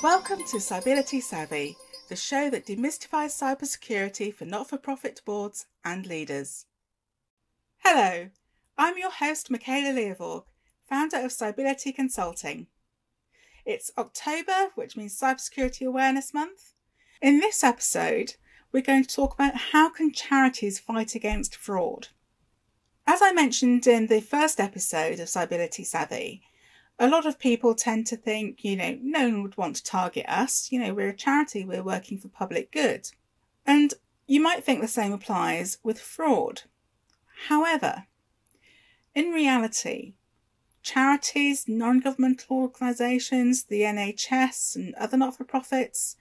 Welcome 0.00 0.44
to 0.44 0.58
Cybility 0.58 1.20
Savvy, 1.20 1.76
the 2.08 2.14
show 2.14 2.48
that 2.50 2.66
demystifies 2.66 3.34
cybersecurity 3.34 4.32
for 4.32 4.44
not 4.44 4.68
for 4.68 4.78
profit 4.78 5.22
boards 5.24 5.66
and 5.84 6.06
leaders. 6.06 6.66
Hello, 7.78 8.28
I'm 8.78 8.96
your 8.96 9.10
host, 9.10 9.50
Michaela 9.50 9.92
Leovorg, 9.92 10.44
founder 10.88 11.16
of 11.16 11.32
Cybility 11.32 11.92
Consulting. 11.92 12.68
It's 13.64 13.90
October, 13.98 14.70
which 14.76 14.96
means 14.96 15.18
Cybersecurity 15.18 15.84
Awareness 15.84 16.32
Month. 16.32 16.74
In 17.20 17.40
this 17.40 17.64
episode, 17.64 18.36
we're 18.70 18.82
going 18.82 19.02
to 19.02 19.16
talk 19.16 19.34
about 19.34 19.56
how 19.72 19.88
can 19.90 20.12
charities 20.12 20.78
fight 20.78 21.16
against 21.16 21.56
fraud. 21.56 22.10
As 23.08 23.22
I 23.22 23.30
mentioned 23.30 23.86
in 23.86 24.08
the 24.08 24.20
first 24.20 24.58
episode 24.58 25.20
of 25.20 25.28
Cybility 25.28 25.86
Savvy, 25.86 26.42
a 26.98 27.06
lot 27.06 27.24
of 27.24 27.38
people 27.38 27.76
tend 27.76 28.08
to 28.08 28.16
think, 28.16 28.64
you 28.64 28.74
know, 28.74 28.98
no 29.00 29.28
one 29.28 29.42
would 29.44 29.56
want 29.56 29.76
to 29.76 29.84
target 29.84 30.26
us. 30.28 30.72
You 30.72 30.80
know, 30.80 30.92
we're 30.92 31.10
a 31.10 31.16
charity, 31.16 31.64
we're 31.64 31.84
working 31.84 32.18
for 32.18 32.28
public 32.28 32.72
good. 32.72 33.08
And 33.64 33.94
you 34.26 34.40
might 34.40 34.64
think 34.64 34.80
the 34.80 34.88
same 34.88 35.12
applies 35.12 35.78
with 35.84 36.00
fraud. 36.00 36.62
However, 37.48 38.06
in 39.14 39.30
reality, 39.30 40.14
charities, 40.82 41.68
non 41.68 42.00
governmental 42.00 42.56
organisations, 42.56 43.64
the 43.64 43.82
NHS, 43.82 44.74
and 44.74 44.94
other 44.96 45.16
not 45.16 45.36
for 45.36 45.44
profits 45.44 46.16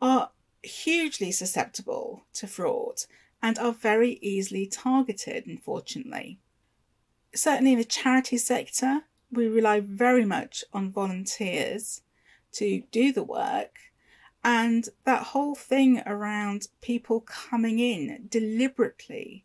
are 0.00 0.30
hugely 0.62 1.30
susceptible 1.30 2.24
to 2.32 2.46
fraud 2.46 3.02
and 3.42 3.58
are 3.58 3.72
very 3.72 4.18
easily 4.22 4.66
targeted, 4.66 5.46
unfortunately. 5.46 6.38
Certainly 7.34 7.72
in 7.72 7.78
the 7.78 7.84
charity 7.84 8.38
sector, 8.38 9.02
we 9.30 9.48
rely 9.48 9.80
very 9.80 10.24
much 10.24 10.64
on 10.72 10.92
volunteers 10.92 12.02
to 12.52 12.82
do 12.92 13.12
the 13.12 13.24
work. 13.24 13.76
And 14.44 14.88
that 15.04 15.22
whole 15.24 15.54
thing 15.54 16.02
around 16.06 16.68
people 16.80 17.20
coming 17.20 17.78
in 17.78 18.26
deliberately 18.28 19.44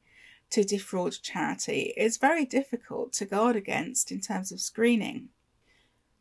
to 0.49 0.63
defraud 0.63 1.17
charity 1.21 1.93
is 1.97 2.17
very 2.17 2.45
difficult 2.45 3.13
to 3.13 3.25
guard 3.25 3.55
against 3.55 4.11
in 4.11 4.21
terms 4.21 4.51
of 4.51 4.59
screening. 4.59 5.29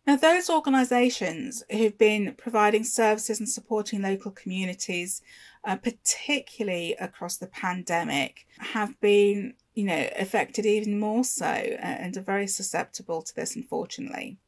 Now, 0.07 0.17
those 0.17 0.49
organisations 0.49 1.65
who've 1.71 1.99
been 1.99 2.35
providing 2.39 2.85
services 2.85 3.41
and 3.41 3.49
supporting 3.49 4.03
local 4.03 4.31
communities, 4.31 5.21
uh, 5.65 5.77
particularly 5.77 6.95
across 7.01 7.37
the 7.37 7.49
pandemic, 7.49 8.47
have 8.59 9.01
been 9.01 9.55
you 9.77 9.85
know, 9.85 10.09
affected 10.19 10.65
even 10.65 10.99
more 10.99 11.23
so 11.23 11.45
and 11.45 12.17
are 12.17 12.23
very 12.23 12.47
susceptible 12.47 13.21
to 13.21 13.35
this, 13.37 13.55
unfortunately. 13.55 14.39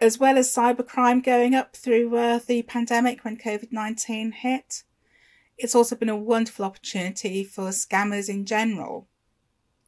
As 0.00 0.18
well 0.18 0.38
as 0.38 0.54
cybercrime 0.54 1.22
going 1.22 1.54
up 1.54 1.74
through 1.74 2.16
uh, 2.16 2.38
the 2.46 2.62
pandemic 2.62 3.24
when 3.24 3.38
COVID 3.38 3.72
19 3.72 4.32
hit, 4.32 4.84
it's 5.58 5.74
also 5.74 5.96
been 5.96 6.08
a 6.08 6.16
wonderful 6.16 6.64
opportunity 6.64 7.42
for 7.42 7.70
scammers 7.70 8.28
in 8.28 8.46
general. 8.46 9.08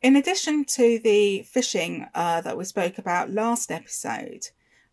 In 0.03 0.16
addition 0.16 0.64
to 0.64 0.98
the 0.98 1.47
phishing 1.55 2.09
uh, 2.14 2.41
that 2.41 2.56
we 2.56 2.64
spoke 2.64 2.98
about 2.98 3.31
last 3.31 3.70
episode, 3.70 4.48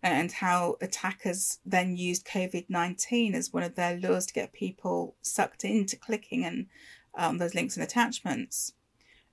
and 0.05 0.31
how 0.31 0.77
attackers 0.81 1.57
then 1.65 1.97
used 1.97 2.27
COVID 2.27 2.65
19 2.69 3.33
as 3.33 3.51
one 3.51 3.63
of 3.63 3.73
their 3.73 3.97
lures 3.97 4.27
to 4.27 4.33
get 4.33 4.53
people 4.53 5.15
sucked 5.23 5.65
into 5.65 5.97
clicking 5.97 6.45
and 6.45 6.67
um, 7.15 7.39
those 7.39 7.55
links 7.55 7.75
and 7.75 7.83
attachments, 7.83 8.73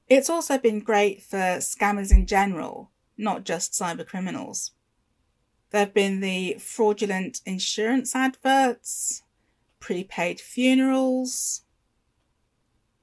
it's 0.08 0.30
also 0.30 0.56
been 0.56 0.80
great 0.80 1.22
for 1.22 1.58
scammers 1.58 2.10
in 2.10 2.26
general, 2.26 2.90
not 3.18 3.44
just 3.44 3.72
cyber 3.72 4.06
criminals. 4.06 4.70
There 5.70 5.80
have 5.80 5.92
been 5.92 6.20
the 6.20 6.56
fraudulent 6.58 7.42
insurance 7.44 8.16
adverts, 8.16 9.22
prepaid 9.78 10.40
funerals. 10.40 11.62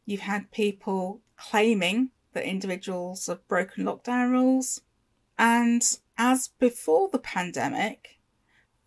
You've 0.06 0.22
had 0.22 0.52
people 0.52 1.22
claiming 1.38 2.10
that 2.34 2.46
individuals 2.46 3.28
have 3.28 3.48
broken 3.48 3.86
lockdown 3.86 4.32
rules. 4.32 4.82
And 5.38 5.84
as 6.20 6.50
before 6.60 7.08
the 7.10 7.18
pandemic, 7.18 8.20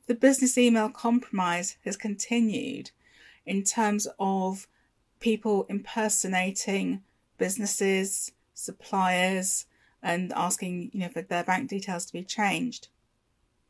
the 0.06 0.14
business 0.14 0.58
email 0.58 0.90
compromise 0.90 1.78
has 1.82 1.96
continued 1.96 2.90
in 3.46 3.64
terms 3.64 4.06
of 4.20 4.68
people 5.18 5.64
impersonating 5.70 7.02
businesses, 7.38 8.32
suppliers, 8.52 9.64
and 10.02 10.30
asking, 10.34 10.90
you 10.92 11.00
know, 11.00 11.08
for 11.08 11.22
their 11.22 11.42
bank 11.42 11.70
details 11.70 12.04
to 12.04 12.12
be 12.12 12.22
changed. 12.22 12.88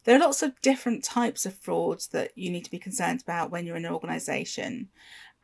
There 0.05 0.17
are 0.17 0.21
lots 0.21 0.43
of 0.43 0.61
different 0.61 1.05
types 1.05 1.47
of 1.47 1.55
frauds 1.55 2.09
that 2.09 2.37
you 2.37 2.51
need 2.51 2.65
to 2.65 2.71
be 2.71 2.79
concerned 2.81 3.23
about 3.23 3.53
when 3.53 3.65
you're 3.65 3.77
in 3.77 3.85
an 3.85 3.93
organisation. 3.93 4.89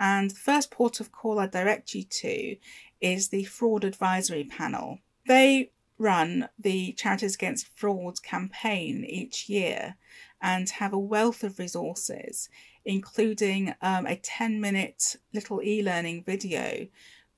And 0.01 0.31
the 0.31 0.35
first 0.35 0.73
port 0.73 0.99
of 0.99 1.13
call 1.13 1.39
I 1.39 1.47
direct 1.47 1.95
you 1.95 2.03
to 2.03 2.57
is 3.01 3.29
the 3.29 3.45
Fraud 3.45 3.85
Advisory 3.85 4.45
Panel. 4.45 4.99
They 5.29 5.71
run 5.99 6.49
the 6.59 6.93
Charities 6.93 7.35
Against 7.35 7.69
Fraud 7.77 8.23
campaign 8.23 9.05
each 9.05 9.49
year 9.49 9.97
and 10.41 10.69
have 10.71 10.93
a 10.93 10.99
wealth 10.99 11.43
of 11.43 11.59
resources, 11.59 12.49
including 12.85 13.75
um, 13.83 14.07
a 14.07 14.17
10 14.17 14.61
minute 14.61 15.17
little 15.35 15.61
e 15.63 15.83
learning 15.83 16.23
video 16.25 16.87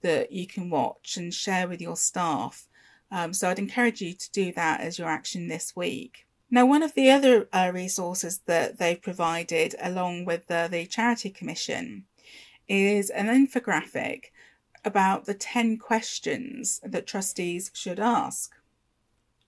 that 0.03 0.33
you 0.33 0.47
can 0.47 0.71
watch 0.71 1.17
and 1.17 1.33
share 1.33 1.69
with 1.69 1.81
your 1.81 1.97
staff. 1.97 2.69
Um, 3.11 3.33
so 3.33 3.49
I'd 3.49 3.59
encourage 3.59 4.01
you 4.01 4.15
to 4.15 4.31
do 4.31 4.53
that 4.53 4.81
as 4.81 4.99
your 4.99 5.09
action 5.09 5.49
this 5.49 5.75
week. 5.75 6.27
Now, 6.51 6.67
one 6.67 6.83
of 6.83 6.95
the 6.95 7.11
other 7.11 7.49
uh, 7.53 7.71
resources 7.73 8.41
that 8.47 8.79
they've 8.79 9.01
provided 9.01 9.75
along 9.81 10.25
with 10.25 10.49
the, 10.49 10.69
the 10.71 10.87
Charity 10.87 11.31
Commission 11.31 12.07
is 12.69 13.11
an 13.11 13.27
infographic 13.27 14.27
about 14.85 15.27
the 15.27 15.35
10 15.35 15.79
questions 15.79 16.81
that 16.85 17.07
trustees 17.07 17.71
should 17.75 18.01
ask. 18.01 18.55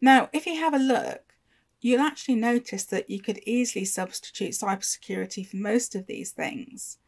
Now, 0.00 0.28
if 0.32 0.46
you 0.46 0.56
have 0.56 0.74
a 0.74 0.78
look, 0.78 1.34
you'll 1.80 2.00
actually 2.00 2.36
notice 2.36 2.84
that 2.84 3.10
you 3.10 3.20
could 3.20 3.40
easily 3.44 3.84
substitute 3.84 4.52
cybersecurity 4.52 5.46
for 5.46 5.56
most 5.56 5.94
of 5.94 6.06
these 6.06 6.30
things. 6.30 6.98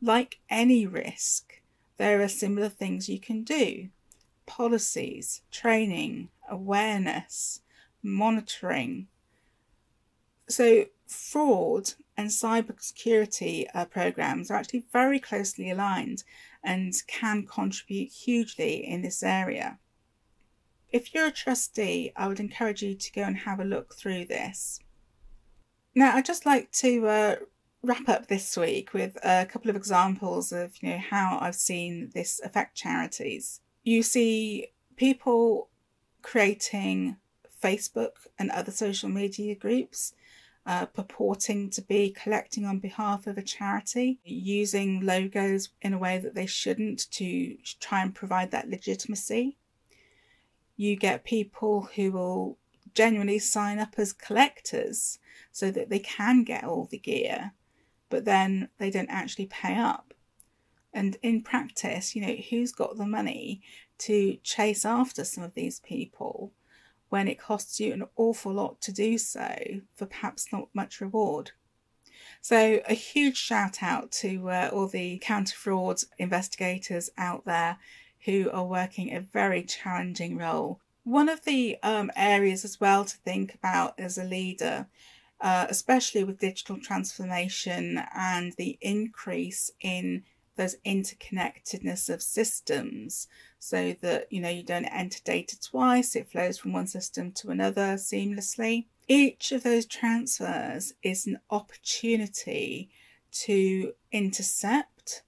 Like 0.00 0.40
any 0.50 0.86
risk, 0.86 1.60
there 1.96 2.20
are 2.20 2.28
similar 2.28 2.68
things 2.68 3.08
you 3.08 3.20
can 3.20 3.42
do 3.44 3.88
policies, 4.46 5.40
training, 5.50 6.28
awareness, 6.50 7.62
monitoring. 8.02 9.06
So, 10.48 10.84
fraud 11.06 11.94
and 12.16 12.28
cybersecurity 12.28 13.66
uh, 13.74 13.84
programs 13.86 14.50
are 14.50 14.54
actually 14.54 14.84
very 14.92 15.18
closely 15.18 15.70
aligned 15.70 16.22
and 16.62 16.94
can 17.06 17.46
contribute 17.46 18.10
hugely 18.10 18.86
in 18.86 19.02
this 19.02 19.22
area. 19.22 19.78
If 20.92 21.12
you're 21.12 21.26
a 21.26 21.32
trustee, 21.32 22.12
I 22.16 22.28
would 22.28 22.40
encourage 22.40 22.82
you 22.82 22.94
to 22.94 23.12
go 23.12 23.22
and 23.22 23.36
have 23.38 23.58
a 23.58 23.64
look 23.64 23.94
through 23.94 24.26
this. 24.26 24.80
Now, 25.94 26.14
I'd 26.14 26.24
just 26.24 26.46
like 26.46 26.70
to 26.72 27.06
uh, 27.06 27.36
wrap 27.82 28.08
up 28.08 28.28
this 28.28 28.56
week 28.56 28.94
with 28.94 29.16
a 29.24 29.46
couple 29.46 29.70
of 29.70 29.76
examples 29.76 30.52
of 30.52 30.72
you 30.80 30.90
know 30.90 30.98
how 30.98 31.38
I've 31.40 31.54
seen 31.54 32.10
this 32.14 32.40
affect 32.44 32.76
charities. 32.76 33.60
You 33.82 34.02
see 34.02 34.68
people 34.96 35.68
creating 36.22 37.16
Facebook 37.62 38.26
and 38.38 38.50
other 38.50 38.72
social 38.72 39.08
media 39.08 39.54
groups 39.54 40.14
uh, 40.66 40.86
purporting 40.86 41.70
to 41.70 41.82
be 41.82 42.10
collecting 42.10 42.64
on 42.64 42.78
behalf 42.78 43.26
of 43.26 43.36
a 43.36 43.42
charity, 43.42 44.18
using 44.24 45.04
logos 45.04 45.70
in 45.82 45.92
a 45.92 45.98
way 45.98 46.18
that 46.18 46.34
they 46.34 46.46
shouldn't 46.46 47.10
to 47.12 47.56
try 47.80 48.02
and 48.02 48.14
provide 48.14 48.50
that 48.50 48.68
legitimacy. 48.68 49.56
You 50.76 50.96
get 50.96 51.24
people 51.24 51.88
who 51.94 52.12
will 52.12 52.58
genuinely 52.94 53.38
sign 53.38 53.78
up 53.78 53.94
as 53.98 54.12
collectors 54.12 55.18
so 55.52 55.70
that 55.70 55.90
they 55.90 55.98
can 55.98 56.44
get 56.44 56.64
all 56.64 56.86
the 56.86 56.98
gear 56.98 57.52
but 58.14 58.24
then 58.24 58.68
they 58.78 58.90
don't 58.90 59.10
actually 59.10 59.46
pay 59.46 59.76
up. 59.76 60.14
And 60.92 61.16
in 61.20 61.42
practice, 61.42 62.14
you 62.14 62.22
know, 62.22 62.36
who's 62.48 62.70
got 62.70 62.96
the 62.96 63.06
money 63.06 63.60
to 63.98 64.36
chase 64.44 64.84
after 64.84 65.24
some 65.24 65.42
of 65.42 65.54
these 65.54 65.80
people 65.80 66.52
when 67.08 67.28
it 67.28 67.38
costs 67.38 67.78
you 67.80 67.92
an 67.92 68.04
awful 68.16 68.52
lot 68.52 68.80
to 68.82 68.92
do 68.92 69.18
so 69.18 69.56
for 69.94 70.06
perhaps 70.06 70.52
not 70.52 70.68
much 70.74 71.00
reward? 71.00 71.52
So, 72.40 72.80
a 72.86 72.94
huge 72.94 73.36
shout 73.36 73.82
out 73.82 74.12
to 74.12 74.50
uh, 74.50 74.70
all 74.72 74.86
the 74.86 75.18
counter 75.18 75.56
fraud 75.56 76.00
investigators 76.18 77.10
out 77.16 77.44
there 77.44 77.78
who 78.24 78.50
are 78.50 78.66
working 78.66 79.14
a 79.14 79.20
very 79.20 79.62
challenging 79.62 80.36
role. 80.36 80.80
One 81.04 81.28
of 81.28 81.44
the 81.44 81.76
um, 81.82 82.10
areas 82.16 82.64
as 82.64 82.80
well 82.80 83.04
to 83.04 83.16
think 83.18 83.54
about 83.54 83.98
as 83.98 84.16
a 84.16 84.24
leader 84.24 84.86
uh, 85.44 85.66
especially 85.68 86.24
with 86.24 86.38
digital 86.38 86.78
transformation 86.80 88.02
and 88.14 88.54
the 88.54 88.78
increase 88.80 89.70
in 89.80 90.22
those 90.56 90.76
interconnectedness 90.86 92.08
of 92.12 92.22
systems 92.22 93.28
so 93.58 93.94
that 94.00 94.26
you 94.30 94.40
know 94.40 94.48
you 94.48 94.62
don't 94.62 94.84
enter 94.86 95.20
data 95.24 95.58
twice 95.60 96.14
it 96.14 96.30
flows 96.30 96.58
from 96.58 96.72
one 96.72 96.86
system 96.86 97.32
to 97.32 97.50
another 97.50 97.94
seamlessly. 97.94 98.86
Each 99.08 99.52
of 99.52 99.62
those 99.62 99.86
transfers 99.86 100.94
is 101.02 101.26
an 101.26 101.38
opportunity 101.50 102.90
to 103.32 103.92
intercept 104.12 105.22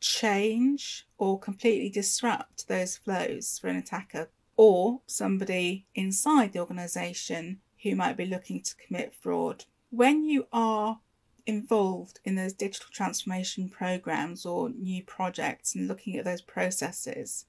change 0.00 1.06
or 1.18 1.38
completely 1.38 1.88
disrupt 1.88 2.66
those 2.66 2.96
flows 2.96 3.58
for 3.58 3.68
an 3.68 3.76
attacker 3.76 4.28
or 4.56 5.00
somebody 5.06 5.86
inside 5.94 6.52
the 6.52 6.58
organization 6.58 7.60
who 7.82 7.94
might 7.94 8.16
be 8.16 8.26
looking 8.26 8.60
to 8.62 8.76
commit 8.76 9.14
fraud. 9.14 9.64
When 9.90 10.24
you 10.24 10.46
are 10.52 11.00
involved 11.46 12.20
in 12.24 12.34
those 12.34 12.52
digital 12.52 12.88
transformation 12.92 13.68
programs 13.68 14.46
or 14.46 14.70
new 14.70 15.02
projects 15.02 15.74
and 15.74 15.88
looking 15.88 16.16
at 16.16 16.24
those 16.24 16.42
processes, 16.42 17.46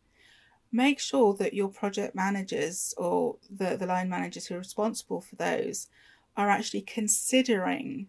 make 0.72 1.00
sure 1.00 1.34
that 1.36 1.54
your 1.54 1.70
project 1.70 2.16
managers 2.16 2.94
or 2.98 3.38
the, 3.50 3.78
the 3.78 3.86
line 3.86 4.10
managers 4.10 4.48
who 4.48 4.56
are 4.56 4.60
responsible 4.60 5.22
for 5.22 5.36
those 5.36 5.88
are 6.36 6.50
actually 6.50 6.82
considering 6.82 8.08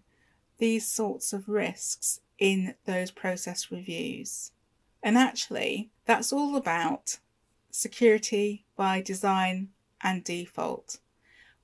these 0.58 0.86
sorts 0.86 1.32
of 1.32 1.48
risks 1.48 2.20
in 2.38 2.74
those 2.86 3.10
process 3.10 3.70
reviews. 3.70 4.52
And 5.02 5.18
actually, 5.18 5.90
that's 6.06 6.32
all 6.32 6.56
about 6.56 7.18
security 7.70 8.64
by 8.76 9.02
design 9.02 9.68
and 10.00 10.24
default, 10.24 10.98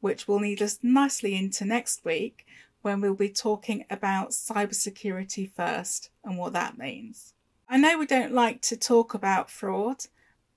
which 0.00 0.28
will 0.28 0.40
lead 0.40 0.60
us 0.60 0.78
nicely 0.82 1.34
into 1.34 1.64
next 1.64 2.04
week 2.04 2.44
when 2.82 3.00
we'll 3.00 3.14
be 3.14 3.28
talking 3.28 3.84
about 3.90 4.30
cybersecurity 4.30 5.50
first 5.50 6.10
and 6.24 6.38
what 6.38 6.52
that 6.52 6.78
means. 6.78 7.34
I 7.68 7.76
know 7.76 7.98
we 7.98 8.06
don't 8.06 8.32
like 8.32 8.62
to 8.62 8.76
talk 8.76 9.14
about 9.14 9.50
fraud, 9.50 10.06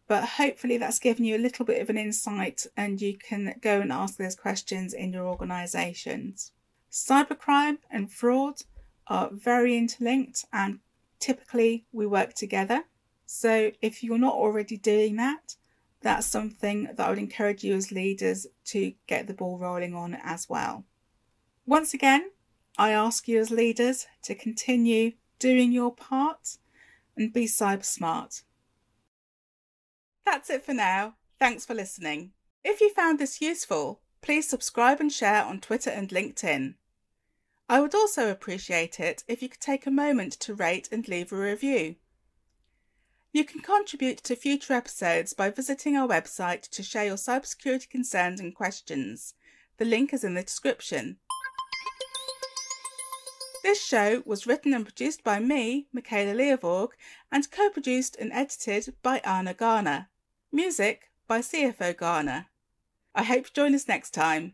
but 0.08 0.24
hopefully 0.24 0.78
that's 0.78 1.00
given 1.00 1.26
you 1.26 1.36
a 1.36 1.46
little 1.46 1.66
bit 1.66 1.82
of 1.82 1.90
an 1.90 1.98
insight 1.98 2.66
and 2.76 3.02
you 3.02 3.18
can 3.18 3.56
go 3.62 3.82
and 3.82 3.92
ask 3.92 4.18
those 4.18 4.36
questions 4.36 4.94
in 4.94 5.14
your 5.14 5.28
organisations. 5.28 6.52
Cybercrime 6.92 7.78
and 7.92 8.12
fraud 8.12 8.62
are 9.08 9.30
very 9.32 9.78
interlinked 9.78 10.46
and 10.52 10.80
typically 11.20 11.86
we 11.92 12.06
work 12.06 12.34
together. 12.34 12.84
So 13.26 13.72
if 13.82 14.04
you're 14.04 14.18
not 14.18 14.36
already 14.36 14.78
doing 14.78 15.16
that, 15.18 15.56
that's 16.02 16.28
something 16.28 16.90
that 16.96 17.00
I 17.00 17.10
would 17.10 17.18
encourage 17.18 17.64
you 17.64 17.76
as 17.76 17.92
leaders 17.92 18.46
to 18.66 18.94
get 19.08 19.28
the 19.28 19.34
ball 19.34 19.58
rolling 19.58 19.96
on 19.96 20.16
as 20.22 20.50
well. 20.50 20.84
Once 21.66 21.94
again, 21.94 22.30
I 22.78 22.92
ask 22.92 23.28
you 23.28 23.40
as 23.40 23.52
leaders 23.52 24.08
to 24.24 24.36
continue 24.36 25.14
doing 25.40 25.72
your 25.72 25.94
part 25.94 26.58
and 27.16 27.32
be 27.32 27.46
cyber 27.46 27.86
smart. 27.86 28.44
That's 30.26 30.50
it 30.50 30.66
for 30.66 30.74
now. 30.74 31.16
Thanks 31.40 31.66
for 31.66 31.74
listening. 31.74 32.32
If 32.64 32.82
you 32.82 32.94
found 32.94 33.20
this 33.20 33.42
useful, 33.42 34.02
please 34.22 34.50
subscribe 34.50 35.00
and 35.00 35.12
share 35.12 35.44
on 35.44 35.62
Twitter 35.62 35.90
and 35.90 36.10
LinkedIn. 36.10 36.76
I 37.70 37.80
would 37.80 37.96
also 37.96 38.30
appreciate 38.30 39.00
it 39.00 39.24
if 39.28 39.42
you 39.42 39.50
could 39.50 39.62
take 39.62 39.86
a 39.86 39.92
moment 39.92 40.34
to 40.42 40.54
rate 40.54 40.90
and 40.92 41.08
leave 41.08 41.32
a 41.32 41.38
review. 41.38 41.96
You 43.32 43.46
can 43.46 43.62
contribute 43.62 44.20
to 44.24 44.36
future 44.36 44.74
episodes 44.74 45.34
by 45.34 45.50
visiting 45.50 45.96
our 45.96 46.08
website 46.08 46.70
to 46.70 46.84
share 46.84 47.06
your 47.06 47.16
cybersecurity 47.16 47.90
concerns 47.90 48.40
and 48.40 48.54
questions. 48.54 49.34
The 49.78 49.86
link 49.86 50.14
is 50.14 50.24
in 50.24 50.36
the 50.36 50.44
description. 50.44 51.18
This 53.74 53.84
show 53.84 54.22
was 54.24 54.46
written 54.46 54.72
and 54.76 54.86
produced 54.86 55.24
by 55.24 55.40
me, 55.40 55.88
Michaela 55.92 56.36
Leovorg, 56.36 56.90
and 57.32 57.50
co 57.50 57.72
produced 57.72 58.16
and 58.18 58.32
edited 58.32 58.94
by 59.02 59.18
Anna 59.26 59.56
Garner. 59.56 60.10
Music 60.52 61.10
by 61.28 61.40
CFO 61.40 61.98
Garner. 61.98 62.46
I 63.16 63.24
hope 63.24 63.46
you 63.46 63.52
join 63.52 63.74
us 63.74 63.88
next 63.88 64.12
time. 64.12 64.54